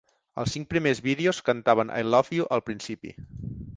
Als 0.43 0.53
cinc 0.55 0.67
primers 0.71 1.01
vídeos, 1.07 1.41
cantaven 1.49 1.93
"I 1.99 2.03
Love 2.15 2.37
You" 2.39 2.49
al 2.57 2.65
principi. 2.71 3.15